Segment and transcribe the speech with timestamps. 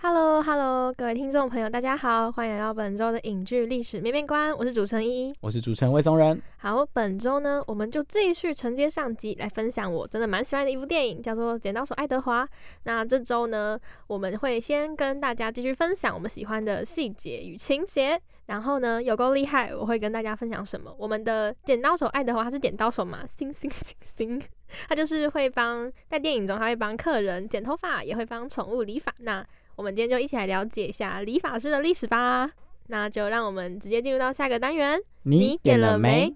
[0.00, 6.40] Hello，Hello，各位听众朋友，大家好，欢迎来到本周的影剧历史面面观，我是主持人依依，我是主持人魏松仁。
[6.58, 12.46] 好，本周呢，我们就继续承接上集来分享我真的蛮喜欢的一部电影，叫做《剪刀手爱德华》。
[12.84, 20.94] 那这周呢，我们会先跟大家继续分享我们喜欢的细节与情节，然后呢，有够厉害，我会跟大家分享什么？
[20.96, 23.26] 我们的剪刀手爱德华他是剪刀手嘛？
[23.26, 24.40] 星星星星，
[24.88, 29.12] 他就是会帮在电影中，他会帮客人剪头发，也会帮宠物理发。
[29.18, 29.44] 那
[29.78, 32.50] 我们今天就一起来了解一下理发师的历史吧。
[32.88, 35.00] 那就让我们直接进入到下个单元。
[35.22, 36.34] 你点了没？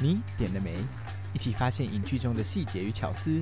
[0.00, 0.74] 你点了没？
[1.32, 3.40] 一起发现影剧中的细节与巧思。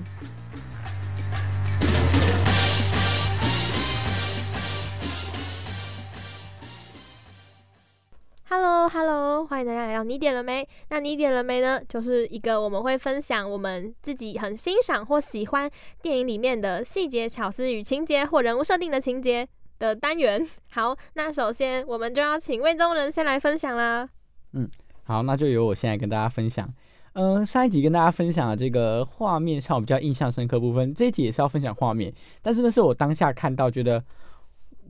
[8.88, 10.68] Hello，欢迎大家来到你点了没？
[10.90, 11.80] 那你点了没呢？
[11.88, 15.70] 就是一个我们会分享我们自己很欣赏或喜欢
[16.02, 20.46] 电影里面的细节、巧思与情节或人物设定的情节的单元。
[20.70, 24.08] 好，那首先我们就要请魏中人先来分享啦。
[24.52, 24.68] 嗯，
[25.04, 26.68] 好，那就由我现在跟大家分享。
[27.14, 32.12] 嗯，上一集跟大家分享的这个画面上比较印象深刻部分，这一集也是要分享画面，
[32.42, 34.04] 但是那是我当下看到觉得。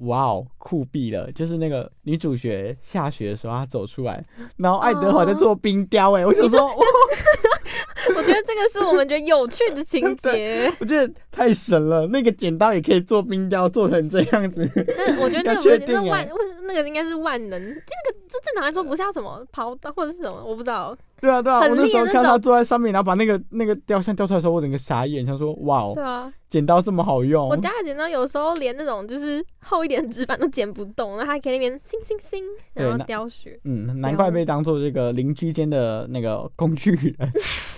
[0.00, 1.31] 哇哦，酷毙了！
[1.32, 4.25] 就是那个女主角下雪的时候，她走出来，
[4.56, 6.60] 然后爱德华在做冰雕，哎，我想说，
[8.16, 12.06] 我觉得这个是我们觉得有趣的情节， 我觉得太神了。
[12.09, 14.66] 那个剪刀也可以做冰雕，做成这样子。
[14.75, 16.28] 这我觉得那个 不是万，
[16.66, 17.60] 那个应该是万能。
[17.60, 20.97] 这个就正常来说不是要什么刨刀或者是什么，我不知道。
[21.21, 27.49] 对啊对啊，我那时候看他坐在上面，然后把那个那个雕像雕出来的时候，我整个傻眼，想说哇哦，对啊，剪刀这么好用。
[27.49, 32.45] 我家的剪刀有时候连那种就是厚一点纸板都剪不动，然后还可以那边星星星，
[32.75, 33.59] 然后雕雪。
[33.65, 37.15] 嗯，难怪被当做这个邻居间的那个工具人。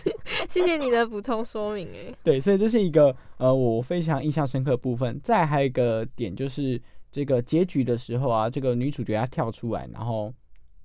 [0.48, 2.12] 谢谢你的补充说明，哎。
[2.24, 5.20] 对，所以这是一个呃我非常印象深刻的部分。
[5.22, 6.80] 再还有一个点就是
[7.12, 10.32] 这个结局的时候啊，这个女主角她跳出来，然后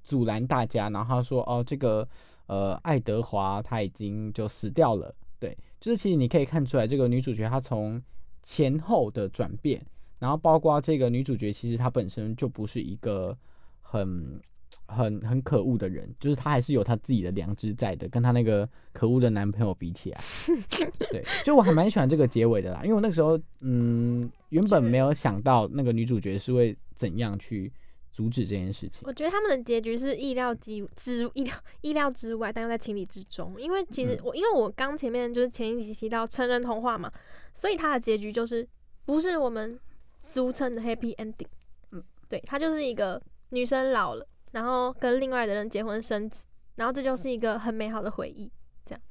[0.04, 2.08] 阻拦大家，然后她说哦这个。
[2.52, 5.16] 呃，爱德华他已经就死掉了。
[5.40, 8.02] 对，就是其实你可以看出来，这个女主角她从
[8.44, 9.82] 前后的转变，
[10.20, 13.34] 然后包括这个女主角其实她本身就不是一个
[13.80, 14.38] 很
[14.86, 20.20] 很很可恶的人，就是她还是有她自己的良知在的，跟她那个可恶的男朋友比起来，
[21.10, 27.72] 对，就我还蛮喜欢这个结尾的啦，因为我那个时候嗯原本没有想到那个女主角是会怎样去。
[28.12, 33.60] 阻止这件事情，我觉得他们的结局是意料之之意料意料之外，但又在情理之中。
[33.60, 37.10] 因为其实我因为我刚前面就是前一集提到成人童话嘛，
[37.54, 38.68] 所以它的结局就是
[39.06, 39.80] 不是我们
[40.22, 41.48] 俗称的 happy ending。
[41.92, 46.44] 嗯，对，它就是一个女生老了，然后跟另外的人结婚生子，
[46.76, 48.52] 然后这就是一个很美好的回忆。
[48.86, 49.02] 这样，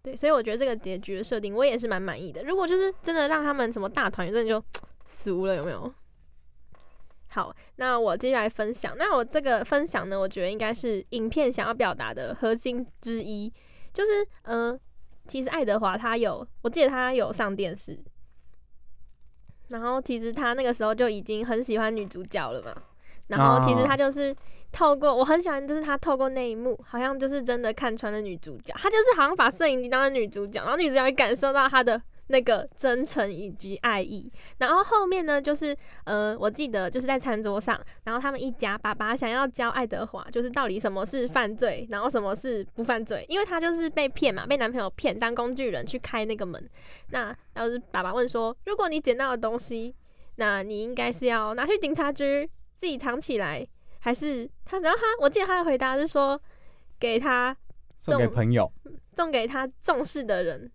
[0.00, 2.44] 对，所以我觉得这个结局的设定我也是蛮满意的。
[2.44, 4.64] 如果就是真的让他们什么大团圆，真的就
[5.06, 5.92] 俗了，有没有？
[7.34, 8.94] 好，那我接下来分享。
[8.96, 13.52] 那我这个分享呢，我觉得应该是影片想要表达的核心之一，
[13.92, 14.78] 就是，嗯，
[15.26, 17.98] 其实爱德华他有，我记得他有上电视，
[19.70, 22.72] 然后其实他那个时候就已经很喜欢女主角了嘛。
[23.26, 24.32] 然后其实他就是
[24.70, 32.00] 透过，我很喜欢，就是他透过那一幕，好像就是真的看穿了女主角，他就是好像把摄影机当成女主角，然后女主角会感受到他的。
[32.28, 46.70] 那个真诚以及爱意，然后后面呢，就是呃，我记得就是在餐桌上，然后他们一家爸爸想要教爱德华，就是到底什么是犯罪，然后什么是不犯罪，因为他就是被骗嘛，被男朋友骗当工具人去开那个门。
[47.10, 49.94] 那然后是爸爸问说，如果你捡到的东西，
[50.36, 52.48] 那你应该是要拿去警察局
[52.80, 53.66] 自己藏起来，
[53.98, 54.78] 还是他？
[54.78, 56.40] 然后他，我记得他的回答是说，
[56.98, 57.54] 给他
[57.98, 58.72] 送给朋友，
[59.14, 60.70] 送给他重视的人。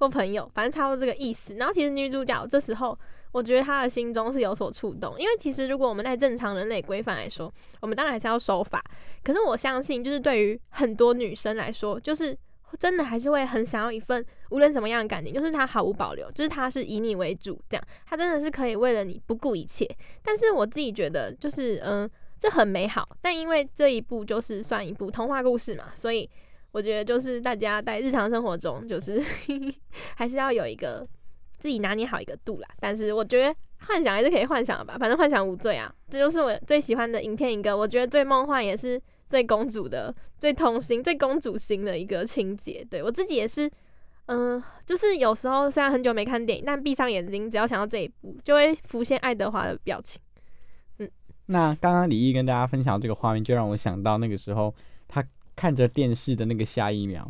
[0.00, 1.54] 或朋友，反正差不多这个意思。
[1.54, 2.98] 然后其实女主角这时候，
[3.32, 8.82] 我觉得她的心中是有所触动，因为其实如果我们在正常人类规范来说，我们当然还是要守法。
[9.22, 12.34] 可是我相信，就是对于很多女生来说，就是
[12.78, 19.86] 真的还是会很想要一份无论什么样的感情，就是她毫无保留，就是她是以你为主，这样她真的是可以为了你不顾一切。
[20.22, 26.28] 但是我自己觉得，就是嗯，这很美好，但因为这一部就是算一部童话故事嘛，所以。
[26.72, 29.20] 我觉得就是大家在日常生活中，就是
[30.16, 31.06] 还是要有一个
[31.54, 32.68] 自己拿捏好一个度啦。
[32.78, 33.54] 但是我觉得
[33.86, 35.92] 幻想还是可以幻想的吧，反正幻想无罪啊。
[36.08, 42.86] 这就是我最喜欢的影片一个，我觉得最梦幻也是最公主的、最童心、最公主心的一个情节。
[42.88, 43.68] 对我自己也是，
[44.26, 50.22] 嗯，就是有时候虽然很久没看电影，但闭上眼睛，只要想到这一部，就会浮现爱德华的表情。
[50.98, 51.10] 嗯，
[51.46, 54.72] 那刚刚李毅跟大家分享这个画面，就让我想到那个时候
[55.08, 55.24] 他。
[55.60, 57.22] 看着电视的那个下一秒，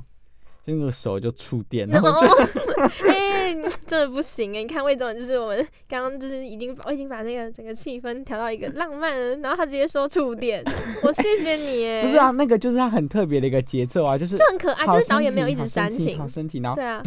[0.65, 2.29] 就那个手就触电， 然后就，
[3.11, 3.53] 哎，
[3.85, 4.62] 真的不行哎！
[4.62, 10.62] 你看魏总，就是我们刚刚就是已经我已经把那个整个气氛调到一个浪漫，然后他直接说触电，
[11.03, 12.03] 我谢谢你哎！
[12.05, 17.03] 不是啊，那个就是他很特别的一个节奏啊，就是就很可爱，就是导演没有一直煽情，好深情，然后对啊，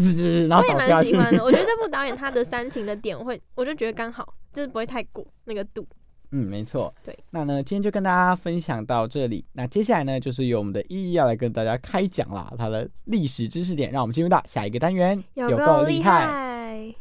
[0.50, 1.42] 然后我也蛮喜欢的。
[1.42, 5.88] 我觉得这部导演他的煽情的点会，我就觉得刚好，就是不会太过那个度。
[6.36, 6.92] 嗯，没错。
[7.06, 9.46] 对，那呢，今天就跟大家分享到这里。
[9.54, 13.92] 那接下来呢，就是由我们的依依要来跟大家开讲啦，它的历史知识点。
[13.92, 16.96] 让我们进入到下一个单元，有够厉害！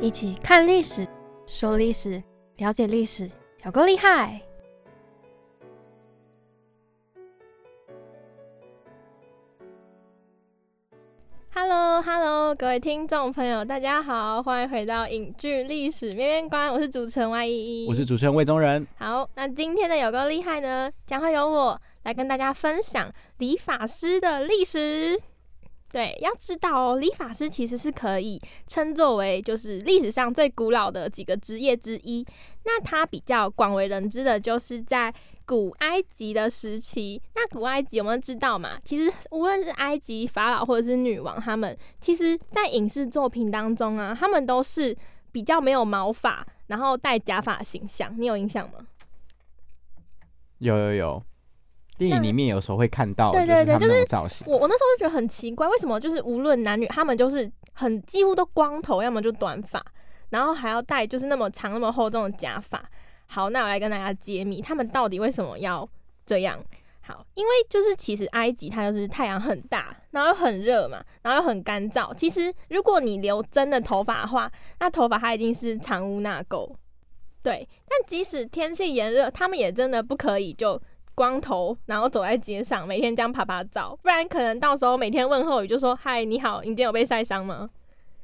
[0.00, 1.06] 一起看历史，
[1.46, 2.20] 说历史，
[2.56, 3.30] 了解历史，
[3.64, 4.42] 有够厉害
[11.60, 18.86] ！Hello，Hello，各位听众朋友，大家好，欢迎回到影剧历史面面观，我是主持人 Y 依依，我是主持人魏宗仁。
[18.96, 25.20] 好，那今天的有够厉害呢，将会由我来跟大家分享理发师的历史。
[25.90, 32.24] 对，要知道哦，理发师其实是可以称作为就是历史上最古老的几个职业之一。
[32.66, 35.12] 那它比较广为人知的就是在。
[35.48, 38.78] 古埃及的时期，那古埃及有没有知道嘛？
[38.84, 44.94] 其实无论是埃及法老或者是女王，他们其实在影视作品当中啊，他们都是
[45.32, 48.14] 比较没有毛发，然后戴假发形象。
[48.18, 48.86] 你有印象吗？
[50.58, 51.22] 有有有，
[51.96, 54.46] 电影里面有时候会看到，对对对，就是造型。
[54.46, 59.82] 我我那时候就觉得很奇怪，为什么就是无论男女，他们就是很几乎都光头，要么就短发，
[60.28, 62.84] 然后还要戴就是那么长那么厚重的假发。
[63.28, 65.88] 好，那我来跟大家揭秘，他们到底为什么要
[66.26, 66.58] 这样？
[67.00, 72.14] 好，因为就是其实埃及它就是太阳很大，然后又很热嘛，然后又很干燥。
[72.14, 76.70] 其实如果你留真的头发的话，那头发它一定是藏污纳垢。
[77.42, 80.80] 对，但即使天气炎热，他们也真的不可以就
[81.14, 87.70] 光头，然后走在街上，每天这样啪啪照，不然可能到时候每天问候语就说：“嗨，你好，你今天有被晒伤吗？”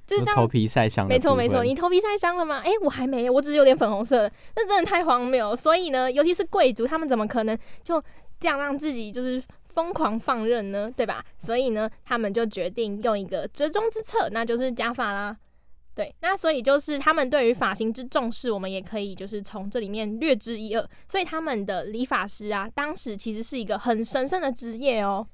[0.06, 1.09] 就是这样，头皮晒伤。
[1.09, 2.61] 没错没错，你头皮晒伤了吗？
[2.65, 5.56] 哎，我还没，我只是有点粉红色，那真的太荒谬。
[5.56, 8.03] 所以呢，尤其是贵族，他们怎么可能就
[8.39, 10.91] 这样让自己就是疯狂放任呢？
[10.95, 11.25] 对吧？
[11.39, 15.35] 所以呢，他们就决定用一个折中之策，那就是假发啦。
[15.95, 20.87] 对，那所以就是他们对于发型之重视，我们也可以就是从这里面略知一二。
[21.09, 25.27] 所以他们的理发师啊，当时其实是一个很神圣的职业哦，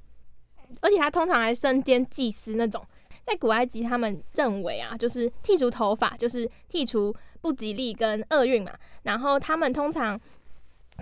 [0.81, 2.81] 而且他通常还身兼祭司那种。
[3.27, 8.73] 在古埃及，他们认为啊，就是剔除头发，就是剔除不吉利跟厄运嘛。
[9.03, 10.21] 然后他们通常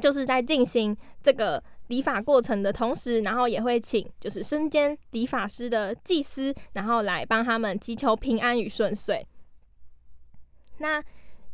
[0.01, 9.27] 就是在进行这个理发过程的同时，然后也会请就是身兼理发师的祭司，然后来帮他们祈求平安与顺遂。
[10.79, 11.03] 那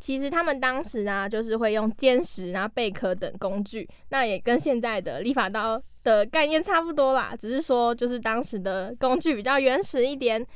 [0.00, 5.82] 其实他们当时啊，就是会用尖石、然后贝壳等工具，那也跟现在的理发刀。
[6.04, 10.46] 的概念差不多啦，只是说就是当时的工具比较原始一点。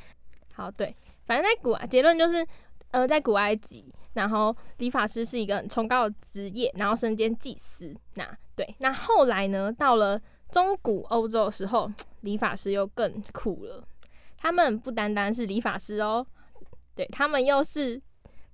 [0.52, 2.47] 好，对，反正在古啊结论就是，
[2.90, 7.93] 呃，在古埃及，然后理发师是一个很崇高的职业，然后身兼祭司。
[8.14, 11.90] 那对，那后来呢，到了中古欧洲的时候，
[12.21, 13.83] 理发师又更酷了。
[14.37, 16.26] 他们不单单是理发师哦，
[16.95, 18.00] 对他们又是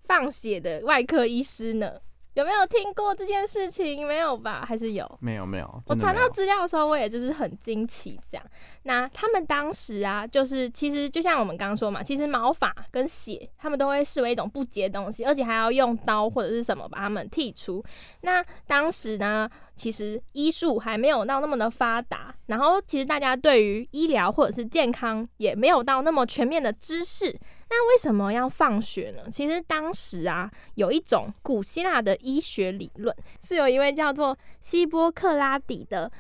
[0.04, 1.98] 放血的外科医师呢。
[2.34, 4.06] 有没有听过这件事情？
[4.06, 4.64] 没有吧？
[4.66, 5.18] 还是有？
[5.20, 5.82] 没有没有。
[5.86, 8.44] 我查到资料的时候，我也就是很惊奇这样。
[8.82, 17.82] 那他们当时啊，就是其实就像我们刚刚说嘛，其实毛发跟血，他们都会视为一种不洁的东西，而且还要用刀或者是什么把它们剔除。
[18.22, 27.36] 那当时呢，其实医术还没有到那么的发达，然后其实大家对于医疗或者是健康也没有到那么全面的知识。
[27.70, 29.28] 那为什么要放血呢？
[29.30, 36.10] 其实当时啊，有一种古希腊的医学理论，是有一位叫做希波克拉底的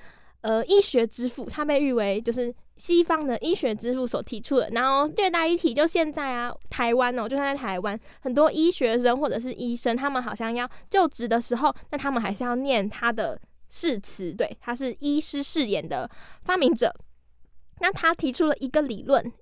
[0.40, 4.68] 呃医学之父，他被誉为就是西方的医学之父所提出的。
[4.70, 13.40] 然后略带一提，就现在啊，台湾哦，就算在台湾，很多医学生或者是医生，他们好像要就职的时候，那他们还是要念他的
[13.70, 16.10] 誓词，对，他是医师誓言的
[16.42, 16.94] 发明者。
[17.80, 19.32] 那他提出了一个理论，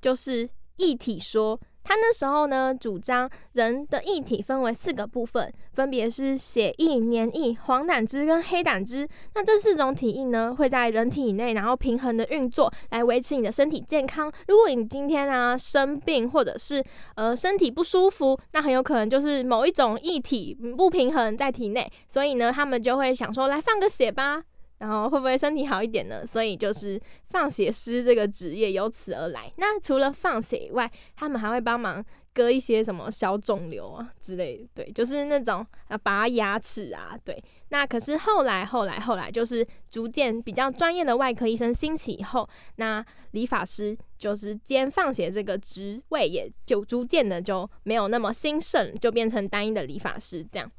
[0.00, 1.58] 就是一体说。
[1.84, 9.06] 他那时候呢，主张人的液体分为四个部分，分别是血液、黏液、黄胆汁跟黑胆汁。
[9.34, 14.32] 那这四种体液呢，会在人体内，然后平衡的运作，来维持你的身体健康。
[14.48, 16.82] 如果你今天啊生病，或者是
[17.16, 21.90] 呃身体不舒服，那很有可能就是某一种液体不平衡在体内。
[22.08, 24.42] 所以呢，他们就会想说，来放个血吧。
[24.78, 26.26] 然后会不会身体好一点呢？
[26.26, 27.00] 所以就是
[27.30, 29.52] 放血师这个职业由此而来。
[29.56, 34.68] 那除了放血以外，他们还会帮忙割一些什么小肿瘤啊之类的。
[34.74, 37.16] 对，就是那种啊拔牙齿啊。
[37.24, 50.70] 对，那可是后来后来后来，就是逐渐比较专业的外科医生兴起以后，那理发师就是兼放血这个职位也就逐渐的就没有那么兴盛，就变成单一的理发师这样。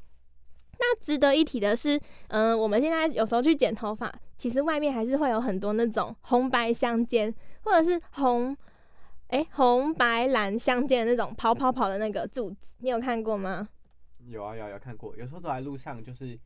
[0.78, 8.56] 那值得一提的是，嗯，我们现在有时候去剪头发，其实外面还是会有很多那种红白相间，或者是红，
[9.28, 13.68] 哎，红白蓝相间的那种跑跑跑的那个柱子，你有看过吗？
[14.28, 15.16] 有啊，有有看过。
[15.16, 16.38] 有时候走在路上就是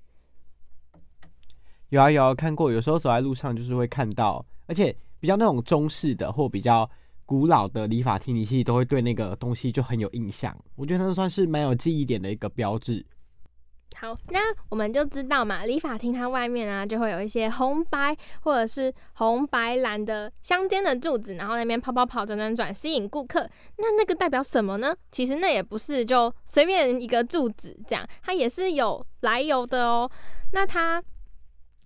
[1.88, 2.70] 有啊有啊看过。
[2.70, 6.88] 有时候走在路上就是会看到，而且比较那种中式的或比较
[7.26, 10.56] 古老的理发厅，你其实都会对那个东西就很有印象。
[10.76, 13.04] 我觉得那算是蛮有记忆点的一个标志。
[13.97, 23.47] 好，那我们就知道嘛，理发厅它外面啊，就会有一些红白或者是红白蓝的相间的柱子，然后那边跑跑跑、转转转，吸引顾客。
[23.76, 24.94] 那那个代表什么呢？
[25.12, 30.11] 其实那也不是就随便一个柱子这样，它也是有来由的哦。
[30.52, 31.02] 那它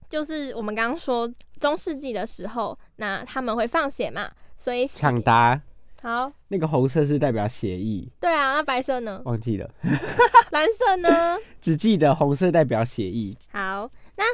[0.09, 5.61] 就是我们刚刚说中世纪的时候，那他们会放血嘛，所以抢答。
[6.05, 8.07] 好，那个红色是代表血液。
[8.21, 9.23] 对啊，那白色呢？
[9.25, 9.67] 忘记了。
[10.53, 11.39] 蓝色呢？
[11.63, 13.35] 只记得红色代表血液。
[13.51, 14.25] 好，那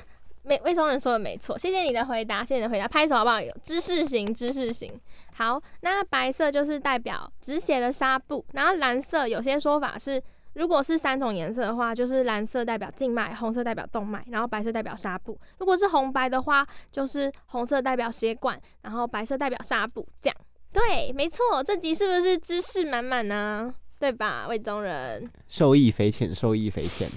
[0.43, 3.41] 没魏松人说的没错，谢谢你的回答，谢谢你的回答，拍手好不好？
[3.41, 4.93] 有知识型，知识型。
[5.35, 10.21] 好，那白色就是代表止血的纱布，然后蓝色有些说法是，
[10.55, 15.39] 如果是三种颜色的话，就是蓝色代表静脉，红色代表动脉，然后白色代表纱布。
[15.59, 20.37] 如果是红白的话，就是红色代表血管，然后白色代表纱布，这样。
[20.73, 23.75] 对，没错，这集是不是知识满满呢？
[23.99, 25.31] 对吧，魏宗仁？
[25.49, 27.09] 受益匪浅，受益匪浅。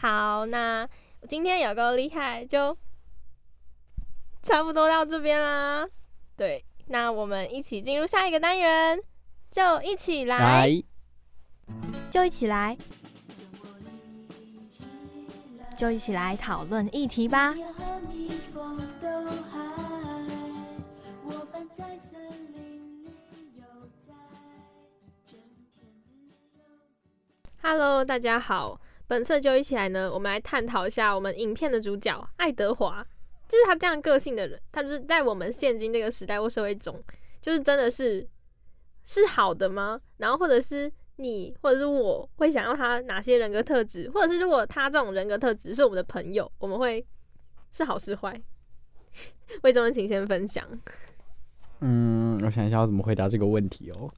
[0.00, 0.88] 好，那
[1.28, 2.76] 今天有够厉害，就
[4.42, 5.86] 差不多到这边啦。
[6.36, 8.98] 对，那我们一起进入下一个单元，
[9.50, 10.82] 就一起来，
[12.10, 12.76] 就一起来，
[15.76, 17.54] 就一起来讨论议题吧。
[27.64, 28.80] Hello，大家好。
[29.06, 33.06] 本次就一起来呢，我们来探讨一下我们影片的主角爱德华，
[33.48, 37.00] 就是他这样个性的人，他就是在我们现今这个时代或社会中，
[37.40, 38.28] 就是真的是
[39.04, 40.00] 是好的吗？
[40.16, 47.06] 然后或者是你或者是我会想要他哪些人格特质，或者是如果他这种人格特质是我们的朋友，我们会
[47.70, 48.42] 是好是坏？
[49.62, 50.66] 魏中人，请先分享。
[51.78, 54.12] 嗯，我想一下要怎么回答这个问题哦。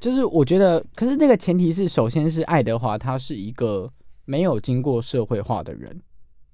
[0.00, 3.92] 就是我觉得，可是那个前提是，首先是爱德华他是一个
[4.24, 6.00] 没有经过社会化的人，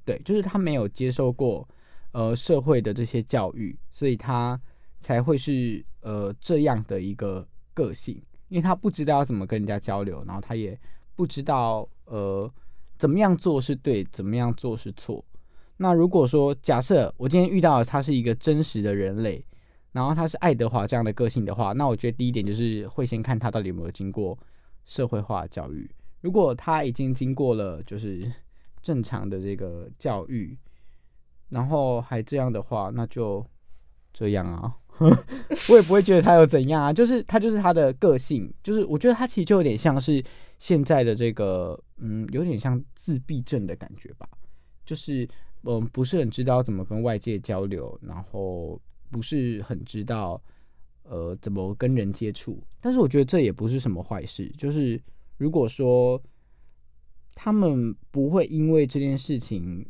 [0.04, 1.68] 对，就是他没有接受过
[2.12, 4.58] 呃社会的这些教育，所以他
[5.00, 8.14] 才会是呃这样的一个个性，
[8.48, 10.78] 因为他不知道要怎么跟人家交流，然后他也
[11.14, 12.50] 不知道呃
[12.96, 15.22] 怎么样做是对，怎么样做是错。
[15.76, 19.44] 那如果说假设我今天遇到他是一个真实的人类。
[19.94, 24.36] 然后他是爱德华这样的个性的话，那我觉得第一点就是会先看他到底有没有经过
[24.84, 25.88] 社会化教育。
[26.20, 28.20] 如果他已经经过了就是
[28.82, 30.58] 正常的这个教育，
[31.50, 33.46] 然后还这样的话，那就
[34.12, 36.92] 这样啊， 我也不会觉得他有怎样啊。
[36.92, 40.20] 就是他就是他的个性，就是我觉得他其实就有点像是
[40.58, 44.28] 现在的这个，嗯，有点像自闭症的感觉吧。
[44.84, 45.28] 就是
[45.62, 48.80] 嗯，不是很知道怎么跟外界交流，然后。
[49.11, 50.40] 不是很知道，
[51.04, 54.49] 呃，怎么跟人接触，但是我觉得这也不是什么坏事。
[54.56, 55.00] 就是
[55.37, 56.20] 如果说
[57.34, 59.87] 他们不会因为这件事情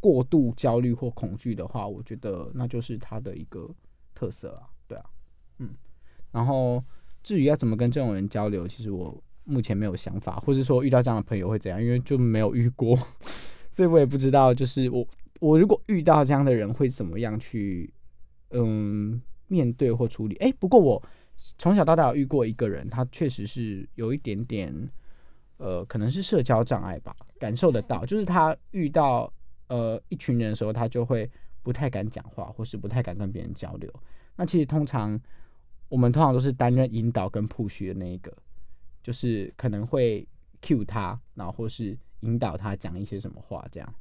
[0.00, 3.68] 过度焦虑或恐惧的话，我觉得那就是他的一个
[4.14, 5.04] 特色啊，对啊，
[5.58, 5.70] 嗯。
[6.32, 6.82] 然后
[7.22, 12.98] 至于要怎么跟这种人交流，其实我目前没有想法，或者说遇到这样的朋友会怎样，因为就没有遇过，
[13.70, 14.54] 所以我也不知道。
[14.54, 15.06] 就是我。
[15.40, 17.92] 我如果遇到这样的人，会怎么样去
[18.50, 20.36] 嗯面对或处理？
[20.36, 21.02] 哎、不过我
[21.58, 24.72] 从小到大有遇过一个人，他确实是有一点点
[25.56, 29.32] 呃，可能是社交障碍吧，感受得到，就是他遇到
[29.68, 31.30] 呃一群人的时候，他就会
[31.62, 33.92] 不太敢讲话，或是不太敢跟别人交流。
[34.36, 35.18] 那其实通常
[35.88, 38.36] 我们通常都是担任引导跟 push 的那一个，
[39.02, 40.26] 就是可能会
[40.60, 43.94] cue 他，然后或是引导他讲一些什么话，这样。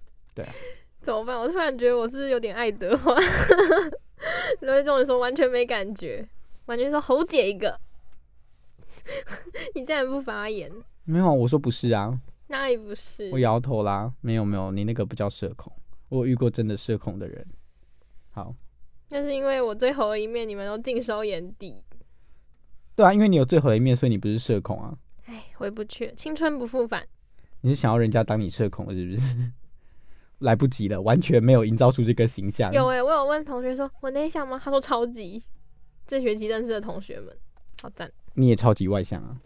[1.04, 1.38] 怎么办？
[1.38, 3.14] 我突然觉得我是不是有点爱德华？
[4.62, 6.26] 刘一中说完全没感觉，
[6.66, 7.78] 完全说侯姐一个，
[9.76, 10.72] 你竟然不发言，
[11.04, 12.18] 没有啊，我说不是啊，
[12.48, 13.30] 那也不是？
[13.32, 15.72] 我摇头啦，没有没有，你那个不叫社恐，
[16.08, 17.46] 我有遇过真的社恐的人。
[18.32, 18.56] 好，
[19.10, 21.84] 那是因为我最后的一面你们都尽收眼底，
[22.96, 27.06] 对啊，因为你有最后的一面，所以你不是社恐啊，哎，回不去了，青春不复返。
[27.62, 29.52] 你是想要人家当你社恐是不是？
[30.44, 32.72] 来不及了，完全没有营造出这个形象。
[32.72, 34.62] 有哎、我有问同学说我内向吗？
[34.64, 35.44] 他说超级。
[36.06, 37.34] 这学期认识的同学们，
[37.82, 38.12] 好赞。
[38.34, 39.38] 你也超级外向啊，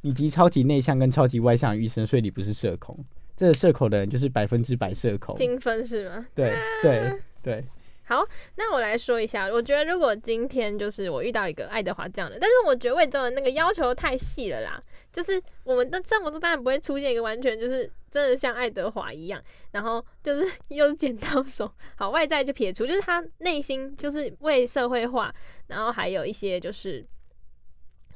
[0.00, 3.04] 你集超级内向跟超级外向于一身，所以你不是社恐。
[3.36, 5.36] 这个社恐的人就是百分之百社恐。
[5.36, 6.26] 精分是吗？
[6.34, 7.64] 对对对，
[8.04, 14.82] 好，那我来说一下，我觉得如果今天就是我遇到一个爱德华这样的，但是我觉得魏征的那个要求太细了啦，
[15.12, 19.42] 就是我们的生活中当然不会出现一个完全就是真的像爱德华一样，
[19.72, 25.34] 然后就是又是剪刀手， 好外在就撇除，就是他内心就是为社会化，
[25.68, 27.04] 然后还有一些就是。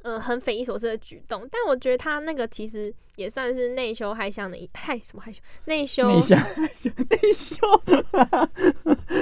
[0.03, 7.81] 嗯，很匪夷所思的举动，但我觉得他那个其实也算是内羞害相的一害什么害羞内羞内向内 羞，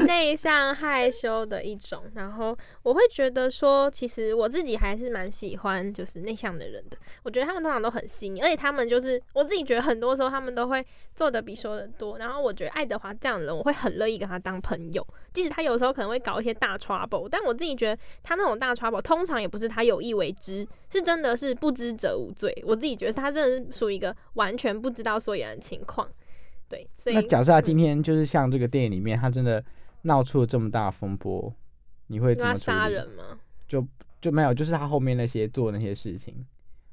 [0.06, 2.04] 内向害羞的一种。
[2.14, 6.98] 然后我会觉得说，其实我自己还是蛮喜欢就是内向的人的。
[7.24, 12.20] 我觉得他们通常都很细腻，而且他们就是我自己觉得很多时候他们都会做的比说的多。
[12.20, 22.54] 然后我觉得爱德华这样的人，我会很乐意跟他当朋友，即使他有时候可能会搞一些大 trouble，但我自己觉得他那种大 trouble 通常也不是他有意为之，是真的是不知者无罪。
[22.66, 26.08] 我自己觉得他真的是属于一个完全不知道所以然的情况。
[26.70, 29.64] 对，所以那假设他今天就是像这个电影里面，他真的
[30.02, 31.54] 闹出了这么大风波，
[32.08, 33.08] 你会怎么杀人？
[33.12, 33.40] 吗？
[33.68, 33.86] 就
[34.20, 36.46] 就没有，就是他后面那些做那些事情，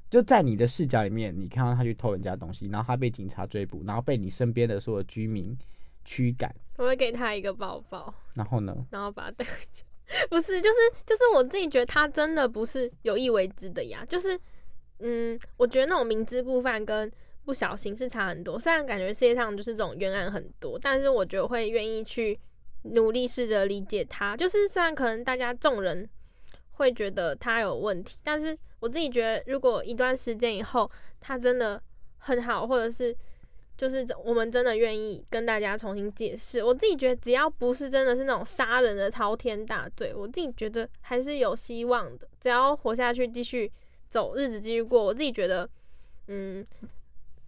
[0.09, 5.57] 就在你的视角里面，你看到他去偷人家东西，然后他被警察追捕，然后被你身边的所有居民
[6.05, 8.13] 驱赶，我会给他一个抱抱。
[8.33, 8.73] 然后呢？
[8.91, 9.83] 然后把他带回家。
[10.29, 14.05] 不是，就是就是我自己觉得他真的不是有意为之的呀。
[14.07, 14.39] 就是，
[14.99, 17.11] 嗯，我觉得那种明知故犯跟
[17.43, 18.59] 不小心是差很多。
[18.59, 22.39] 虽然感觉世界上就是这种冤案很多，但是我觉得会愿意去
[22.83, 24.37] 努力试着理解他。
[24.37, 26.07] 就是虽然可能大家众人
[26.71, 30.89] 会觉得他有问题，但是我自己觉得，如果一段时间以后
[31.19, 31.81] 他真的
[32.17, 33.15] 很好，或者是
[33.77, 36.63] 就是我们真的愿意跟大家重新解释。
[36.63, 42.27] 我自己觉得，只要不是真的是那种杀人的滔天大罪，我自己觉得还是有希望的。
[42.39, 43.71] 只要活下去，继续
[44.07, 45.69] 走日子，继续过，我自己觉得，
[46.27, 46.65] 嗯，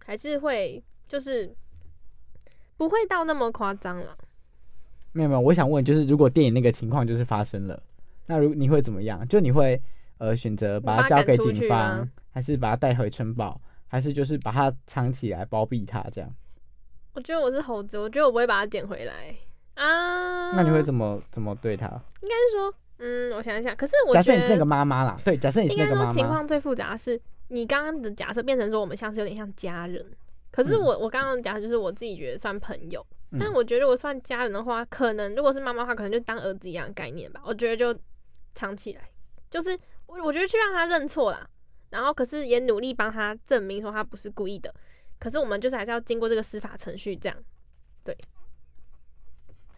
[0.04, 1.54] 还是会就是
[2.76, 4.16] 不会到那么夸张了。
[5.12, 7.82] 没有没有，我想问，就是如果电影那个情况就是发生了，
[8.26, 9.26] 那如你会怎么样？
[9.26, 9.80] 就你会
[10.18, 13.58] 呃选择把它交给警方，还是把它带回城堡，
[13.88, 16.30] 还是就是把它藏起来包庇它这样？
[17.14, 19.34] 我觉得我是猴子，我觉得我不会把它捡回来
[19.74, 20.52] 啊。
[20.52, 21.86] 那你会怎么怎么对它？
[22.22, 30.04] 应该是说，嗯，我想一想，可是我觉得假设你是那个妈妈啦，对，假设你是那个妈妈，说情况最复杂的是，你刚刚的假设变成说我们像是有点像家人，
[30.52, 37.40] 可是我、我刚刚的假设就是我自己觉得算朋友，嗯但我觉得如果算家人的话，可能如果是妈妈的话，可能就当儿子一样的概念吧。
[37.44, 37.98] 我觉得就
[38.54, 39.02] 藏起来，
[39.50, 41.48] 就是我我觉得去让他认错啦，
[41.90, 44.74] 然后可是也努力帮他证明说他不是故意的，
[45.18, 47.36] 可是我们就是还是要经过这个司法程序这样。
[48.04, 48.16] 对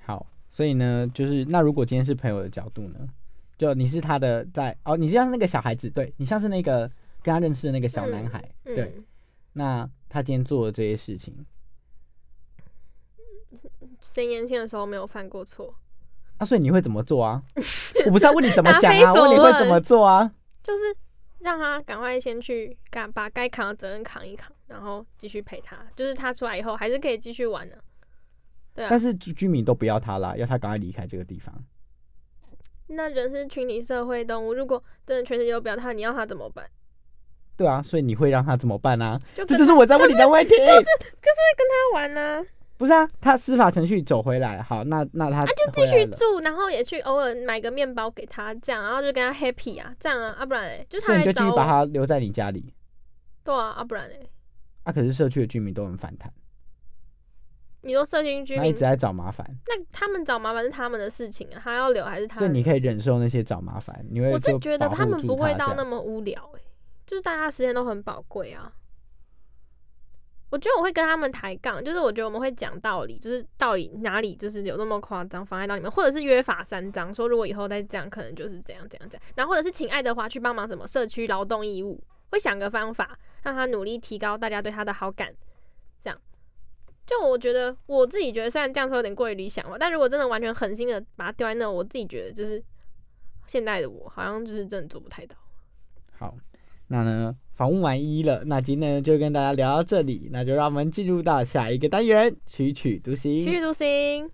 [0.04, 3.08] 好，所以呢，就是那如果今天是朋友的角度呢，
[3.58, 6.90] 就你是他的在哦，你就像是那个小孩子，对你像是那个
[7.22, 9.02] 跟他认识的那个小男孩，嗯，对，
[9.52, 11.44] 那他今天做的这些事情，
[14.00, 15.74] 谁年轻的时候没有犯过错？
[16.38, 17.42] 那、所以你会怎么做啊？
[18.06, 20.32] 我不是要问你怎么想啊，问你会怎么做啊？
[20.62, 20.96] 就是
[21.40, 25.76] 让他赶快先去干把该扛的责任扛一扛，然后继续陪他。
[25.96, 27.76] 就是他出来以后还是可以继续玩的、
[28.74, 31.54] 对啊但，是居居民都不要他啦，要他赶快离开这个地方。
[32.88, 36.68] 那人是群体社会动物，如果真的全世界都不要他，你要他怎么办？
[37.56, 39.18] 对啊，所以你会让他怎么办啊？
[39.34, 40.50] 就这就是我在问你的问题。
[40.50, 42.44] 就是就是会跟他玩呢、
[42.80, 52.72] 不是啊，他司法程序走回来，好，那那他啊，就继续住，然后也去偶尔买个面包给他，这样，然后就跟他 happy 啊，这样啊，啊不然嘞，就他就继续把他留在你家里。
[53.44, 54.30] 对啊，啊不然嘞，
[54.84, 56.32] 啊，可是社区的居民都很反弹。
[57.82, 66.60] 你说社区居民一直，在找麻烦，那他们找麻烦是他们的事情啊，他要留还是他的所以你可以忍受那些找麻烦，你会我是觉得他们不会到那么无聊、欸，
[67.06, 68.72] 就是大家时间都很宝贵啊。
[70.50, 85.32] 我觉得我会跟他们抬杠，就是我觉得我们会讲道理，就是道理哪里就是有那么夸张妨碍到你们，或者是约法三章，说如果以后再这样，可能就是这样这样这样，然后或者是请爱德华去帮忙什么社区劳动义务，会想个方法让他努力提高大家对他的好感，
[86.02, 86.20] 这样。
[87.06, 92.62] 就我觉得我自己觉得，虽然这样说有点过于理想嘛，但如果真的完全狠心的把他丢在那，我自己觉得就是
[93.46, 95.36] 现在的我好像就是真的做不太到。
[96.18, 96.36] 好，
[96.88, 103.38] 那呢，访问完一了，那今天呢就跟大家聊到这里，那就让我们进入到下一个单元，曲曲独行。
[103.42, 104.30] 曲曲独行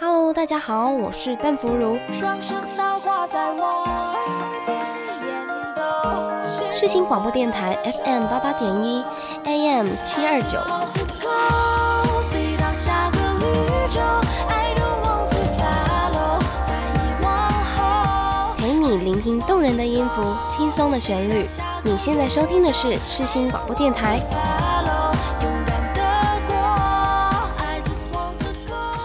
[0.00, 1.98] ，Hello，大家好，我是邓福如。
[6.72, 9.04] 世新广播电台 FM 八八点一
[9.44, 10.58] ，AM 七二九。
[19.24, 21.46] 听动人的音符，轻松的旋律。
[21.82, 24.20] 你现在收听的是世新广播电台。
[24.30, 26.02] Follow，勇敢的
[26.46, 26.54] 过
[27.56, 29.00] ，I just want to go。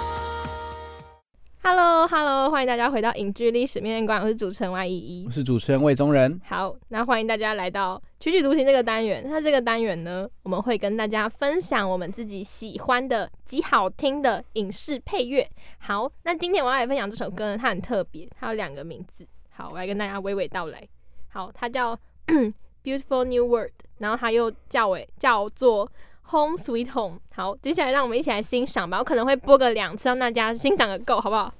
[1.63, 5.31] Hello Hello，欢迎大家回到影剧历史面面观，我是主持人 Y 依依我。
[5.31, 6.37] 是主持人魏宗仁。
[6.43, 9.23] 好，那欢迎大家来到曲曲独行这个单元。
[9.25, 15.49] 那这个单元呢，我们会跟大家分享我们自己喜欢的极好听的影视配乐。
[15.77, 19.25] 好，那今天我要来分享这首歌呢，它很特别，它有两个名字。
[19.59, 20.87] 好，我来跟大家娓娓道来。
[21.27, 21.93] 好，它叫
[22.81, 25.91] Beautiful New World，然后它又叫为叫做
[26.31, 27.19] Home Sweet Home。
[27.35, 28.99] 好，接下来让我们一起来欣赏吧。
[28.99, 31.53] 我可能会播个两次，让大家欣赏个够，好不好？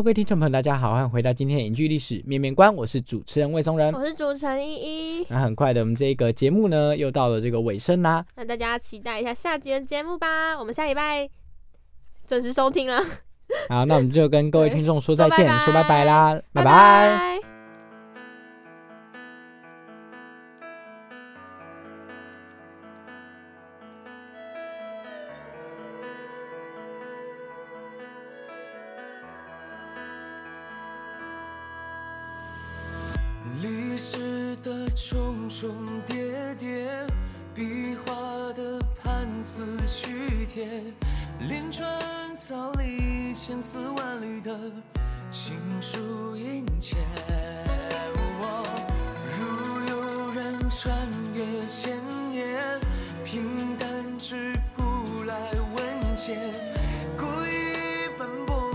[0.00, 3.92] Hello，各位听众朋友，大家好，欢迎回到今天的影剧历史面面观，我是主持人魏松仁。
[3.92, 8.24] 我是主持人依依，那很快的，我们这个节目呢又到了这个尾声啦。
[8.34, 10.58] 那大家期待一下下集的节目吧。
[10.58, 11.28] 我们下礼拜
[12.26, 13.04] 准时收听了，
[13.68, 17.29] 好，那我们就跟各位对听众说再见，说拜拜说拜拜啦，拜拜拜
[36.54, 37.06] 叠
[37.54, 38.14] 壁，画
[38.54, 40.66] 的盘丝曲帖，
[41.40, 41.86] 连川
[42.34, 44.58] 草里千丝万缕的
[45.30, 46.96] 情书殷切。
[49.38, 49.40] 如
[49.88, 51.96] 有人穿越千
[52.30, 52.80] 年，
[53.24, 55.34] 平淡质朴来
[55.74, 56.34] 问笺，
[57.16, 58.70] 故意奔波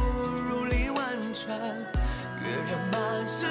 [0.50, 1.60] 如历万川，
[2.42, 3.46] 跃然满世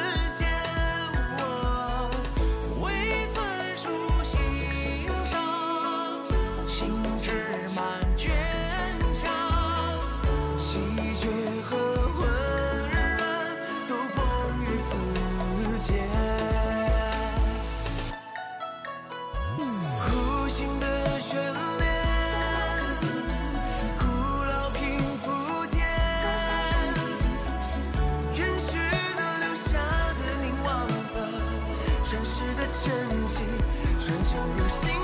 [34.34, 35.03] 传承入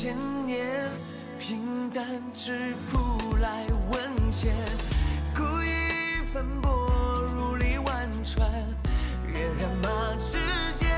[0.00, 0.88] 千年，
[1.38, 4.00] 平淡质朴来问
[4.32, 4.48] 笺，
[5.36, 5.68] 故意
[6.32, 6.70] 奔波
[7.34, 8.50] 如历万川，
[9.26, 10.38] 跃然满世
[10.78, 10.88] 间。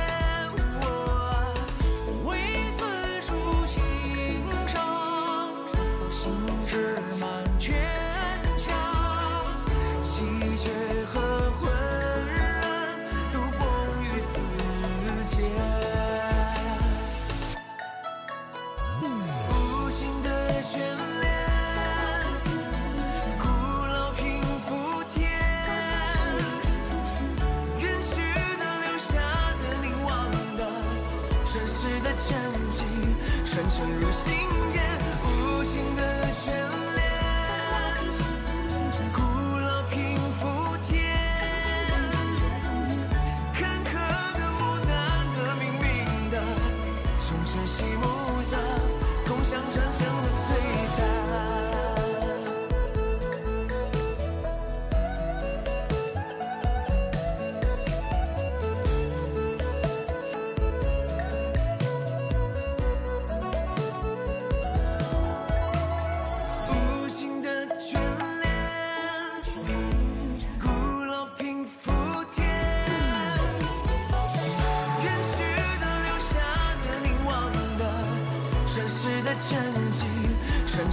[2.07, 2.38] 我为
[2.79, 3.83] 寸书欣
[4.69, 5.51] 赏，
[6.09, 6.31] 心
[6.65, 7.42] 志满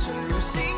[0.01, 0.68] 沉入心